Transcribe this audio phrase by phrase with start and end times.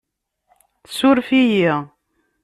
[0.95, 1.75] Surf-iyi